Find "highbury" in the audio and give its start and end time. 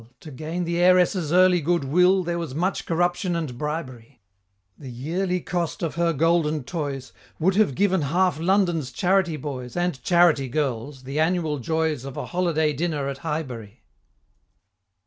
13.19-13.83